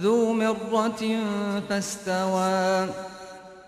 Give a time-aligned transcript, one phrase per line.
[0.00, 1.02] ذو مرة
[1.68, 2.88] فاستوى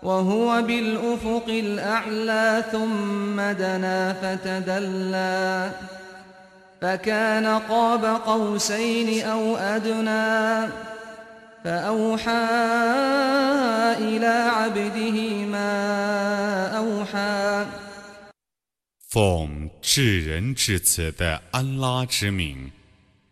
[0.03, 5.71] وهو بالأفق الأعلى ثم دنا فتدلى
[6.81, 10.69] فكان قاب قوسين أو أدنى
[11.63, 12.45] فأوحى
[13.97, 15.71] إلى عبده ما
[16.77, 17.65] أوحى
[19.11, 22.71] 奉至仁至慈的安拉之名，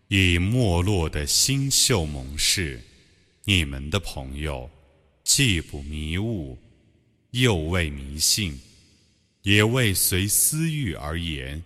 [0.09, 2.81] 以没落的星宿盟誓，
[3.45, 4.71] 你们的朋友
[5.25, 6.59] 既不迷雾，
[7.31, 8.61] 又未迷信，
[9.43, 11.63] 也未随私欲而言，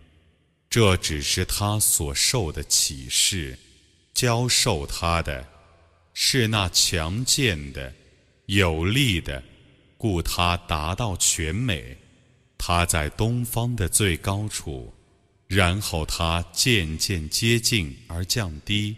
[0.70, 3.58] 这只是他所受的启示。
[4.14, 5.46] 教授他的
[6.12, 7.94] 是那强健的、
[8.46, 9.42] 有力的，
[9.96, 11.96] 故他达到全美。
[12.56, 14.92] 他在东方的最高处，
[15.48, 18.94] 然后他渐渐接近而降低，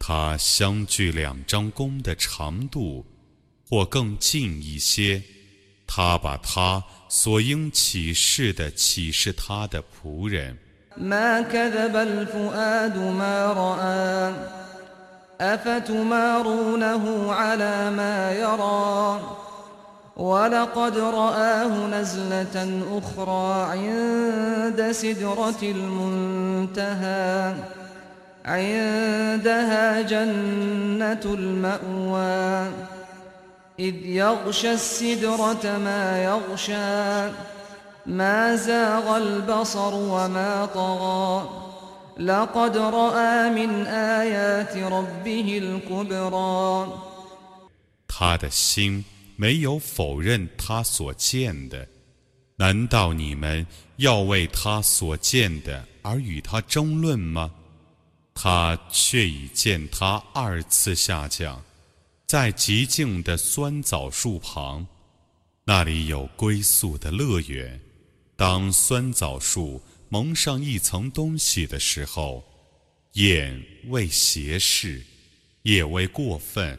[0.00, 3.06] 他相距两张弓的长度，
[3.68, 5.22] 或更近一些。
[5.86, 10.58] 他把他所应启示的启示他的仆人。
[20.15, 27.55] ولقد رآه نزلة أخرى عند سدرة المنتهى
[28.45, 32.71] عندها جنة المأوى
[33.79, 37.31] إذ يغشى السدرة ما يغشى
[38.05, 41.49] ما زاغ البصر وما طغى
[42.17, 46.87] لقد رأى من آيات ربه الكبرى
[48.07, 49.03] 他的心
[49.36, 51.86] 没有否认他所见的，
[52.56, 53.66] 难道你们
[53.96, 57.52] 要为他所见的而与他争论吗？
[58.34, 61.62] 他却已见他二次下降，
[62.26, 64.86] 在极静的酸枣树旁，
[65.64, 67.80] 那里有归宿的乐园。
[68.36, 69.80] 当酸枣树
[70.10, 72.44] 蒙上一层东西的时候，
[73.12, 75.02] 眼未斜视，
[75.62, 76.78] 也未过分。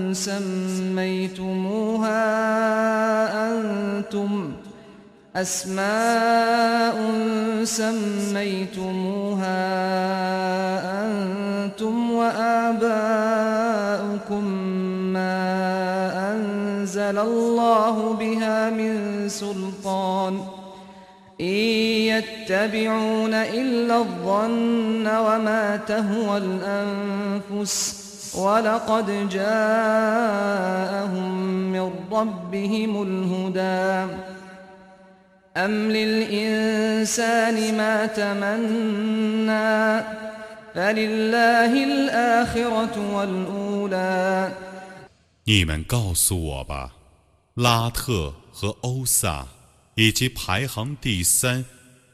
[0.13, 1.71] سميتموها
[3.51, 4.51] أنتم
[5.35, 6.95] أسماء
[7.63, 9.51] سميتموها
[11.05, 12.83] أنتم وآباؤكم
[15.13, 20.61] ما أنزل الله بها من سلطان ۖ
[21.41, 28.00] إن يتبعون إلا الظن وما تهوى الأنفس
[28.34, 29.70] ولقد جاءهم
[31.72, 34.12] من ربهم الهدى
[35.56, 40.04] أم للإنسان ما تمنى
[40.74, 44.52] فلله الآخرة والأولى
[45.44, 46.92] 你们告诉我吧，
[47.54, 49.46] 拉特和欧萨。
[49.98, 51.64] 以及排行第三，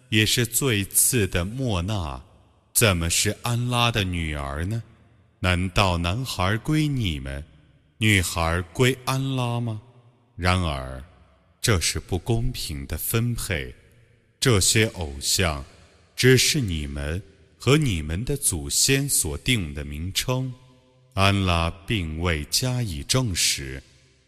[0.08, 2.20] 也是最次的莫娜，
[2.72, 4.80] 怎么是安拉的女儿呢？
[5.39, 7.43] 难道男孩归你们，
[7.97, 9.81] 女孩归安拉吗？
[10.35, 11.03] 然而，
[11.61, 13.73] 这是不公平的分配。
[14.39, 15.63] 这些偶像，
[16.15, 17.21] 只是你们
[17.57, 20.53] 和你们的祖先所定的名称，
[21.13, 23.81] 安拉并未加以证实，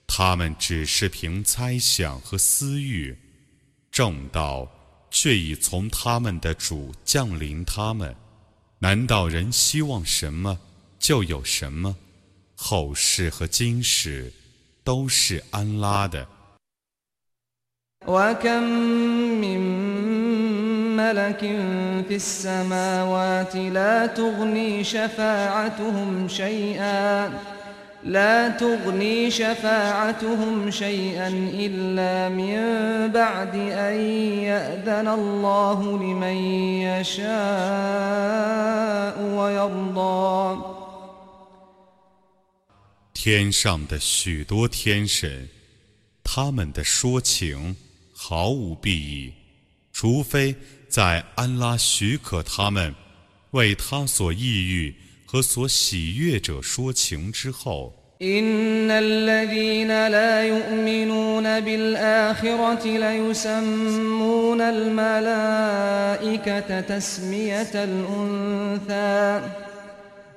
[0.08, 3.18] 他们只是凭猜想和私欲。
[3.92, 4.70] 正道
[5.10, 8.16] 却已从他们的主降临他们，
[8.78, 10.60] 难道人希望什么
[11.09, 11.97] 就有什么？
[12.57, 14.33] 后世和今世
[14.83, 16.27] 都是安拉的。
[28.05, 32.57] لا تغني شفاعتهم شيئا إلا من
[33.09, 33.95] بعد أن
[34.45, 36.37] يأذن الله لمن
[36.85, 37.25] يشاء
[39.37, 40.59] ويرضى
[43.29, 45.49] 天上的许多天神，
[46.23, 47.77] 他们的说情
[48.13, 49.33] 毫无裨益，
[49.93, 50.55] 除非
[50.89, 52.95] 在安拉许可他们
[53.51, 54.95] 为他所抑郁
[55.27, 57.93] 和所喜悦者说情之后。
[58.23, 66.01] إن الذين لا يؤمنون بالآخرة ليسمون الملائكة
[66.81, 69.43] تسمية الأنثى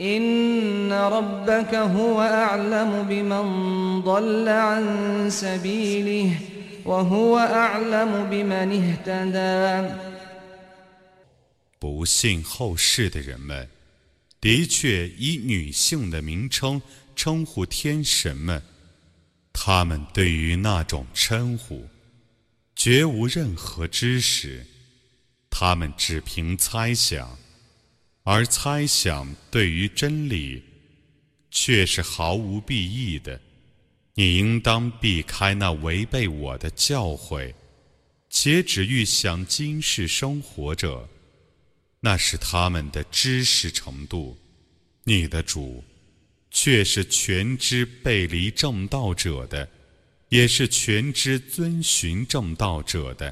[0.00, 6.36] إن ربك هو أعلم بمن ضل عن سبيله
[6.84, 9.94] وهو أعلم بمن اهتدى
[11.78, 13.68] 不信后世的人们，
[14.40, 16.80] 的确以女性的名称
[17.14, 18.62] 称呼天神们，
[19.52, 21.86] 他们对于那种称呼，
[22.74, 24.66] 绝无任何知识，
[25.50, 27.36] 他们只凭猜想。
[28.25, 30.63] 而猜想对于真理，
[31.51, 33.39] 却是毫无裨益的。
[34.15, 37.53] 你应当避开那违背我的教诲，
[38.27, 41.07] 且只欲想今世生活者，
[41.99, 44.35] 那是他们的知识程度。
[45.03, 45.83] 你的主，
[46.49, 49.69] 却是全知背离正道者的，
[50.29, 53.31] 也是全知遵循正道者的。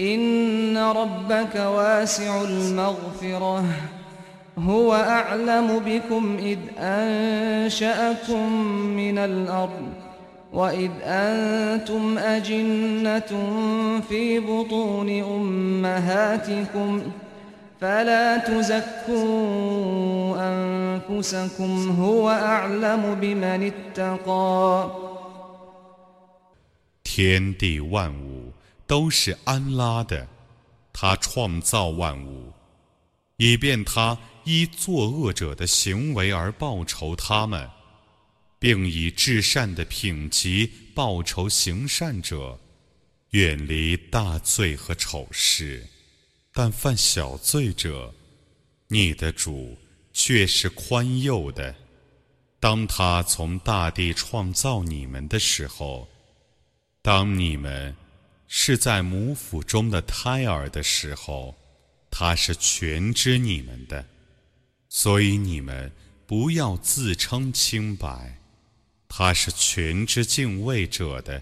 [0.00, 3.64] إن ربك واسع المغفرة
[4.58, 8.52] هو أعلم بكم إذ أنشأكم
[8.96, 9.88] من الأرض
[10.52, 13.32] وإذ أنتم أجنة
[14.08, 17.02] في بطون أمهاتكم
[17.80, 19.16] فلا تزكوا
[20.38, 24.90] أنفسكم هو أعلم بمن اتقى
[27.04, 28.29] 天地万物
[28.91, 30.27] 都是安拉的，
[30.91, 32.51] 他创造万物，
[33.37, 37.69] 以便他依作恶者的行为而报仇他们，
[38.59, 42.59] 并以至善的品级报仇行善者，
[43.29, 45.87] 远离大罪和丑事，
[46.53, 48.13] 但犯小罪者，
[48.89, 49.77] 你的主
[50.11, 51.73] 却是宽宥的。
[52.59, 56.09] 当他从大地创造你们的时候，
[57.01, 57.95] 当你们。
[58.53, 61.55] 是在母腹中的胎儿的时候，
[62.11, 64.03] 他是全知你们的，
[64.89, 65.89] 所以你们
[66.27, 68.37] 不要自称清白，
[69.07, 71.41] 他是全知敬畏者的。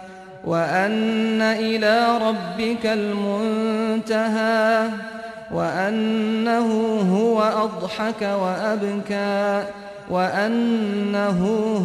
[0.45, 4.89] وأن إلى ربك المنتهى
[5.51, 9.63] وأنه هو أضحك وأبكى
[10.09, 11.39] وأنه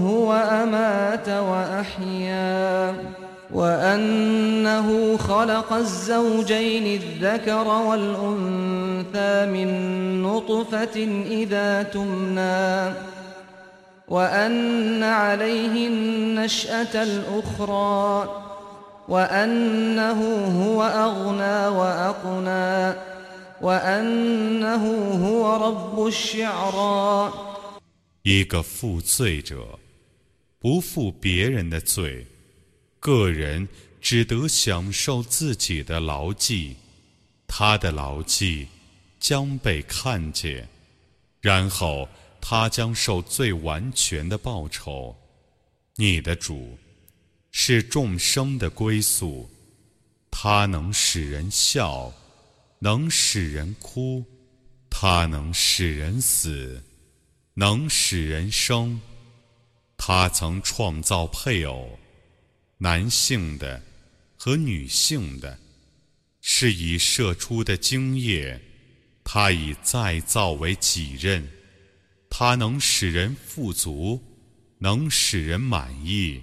[0.06, 2.94] هو أمات وأحيا
[3.52, 12.92] وأنه خلق الزوجين الذكر والأنثى من نطفة إذا تمنى
[14.08, 18.45] وأن عليه النشأة الأخرى
[19.07, 20.19] وأنه
[20.59, 22.95] هو أغنى وأقنى
[23.61, 24.83] وأنه
[25.25, 27.31] هو رب الشعرى
[28.23, 29.79] 一个负罪者，
[30.59, 32.25] 不负别人的罪，
[32.99, 33.67] 个人
[33.99, 36.75] 只得享受自己的牢记，
[37.47, 38.67] 他的牢记
[39.19, 40.67] 将被看见，
[41.41, 42.07] 然后
[42.39, 45.15] 他将受最完全的报酬。
[45.95, 46.77] 你的主
[47.58, 49.48] 是众生的归宿，
[50.30, 52.12] 他能使人笑，
[52.80, 54.22] 能使人哭，
[54.90, 56.84] 他能使人死。
[57.54, 59.00] 能使人生，
[59.96, 61.98] 他曾创造配偶，
[62.76, 63.82] 男性的
[64.36, 65.58] 和女性的，
[66.42, 68.60] 是以射出的精液，
[69.24, 71.48] 他以再造为己任，
[72.28, 74.22] 他能使人富足，
[74.80, 76.42] 能使人满意，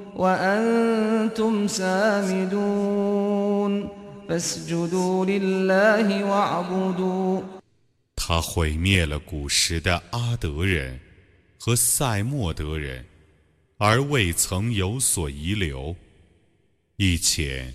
[8.15, 10.99] 他毁灭了古时的阿德人
[11.59, 13.05] 和塞莫德人，
[13.77, 15.95] 而未曾有所遗留。
[16.97, 17.73] 以前，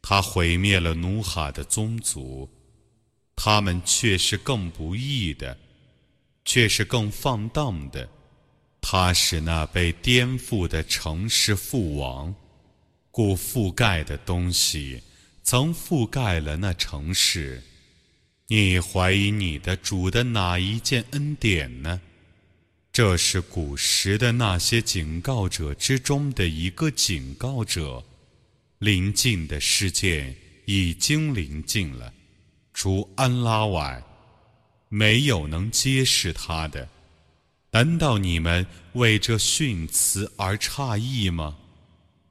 [0.00, 2.48] 他毁灭了努哈的宗族，
[3.36, 5.58] 他们却是更不义的，
[6.44, 8.08] 却是更放荡的。
[8.92, 12.34] 他使那被颠覆的城市覆亡，
[13.12, 15.00] 故覆盖的东西
[15.44, 17.62] 曾覆盖了那城市。
[18.48, 22.00] 你怀疑你的主的哪一件恩典呢？
[22.92, 28.04] 这是古时的那些警告者之中的一个警告者。
[28.80, 32.12] 临近的事件已经临近了，
[32.74, 34.02] 除安拉外，
[34.88, 36.88] 没有能揭示他的。
[37.72, 41.56] 难道你们为这训词而诧异吗？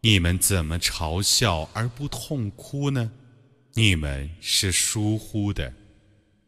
[0.02, 3.10] 你们怎么嘲笑而不痛哭呢？
[3.74, 5.74] 你们是疏忽的，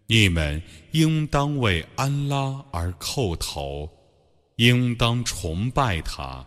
[0.08, 3.90] 你们应当为安拉而叩头，
[4.58, 6.46] 应当崇拜他。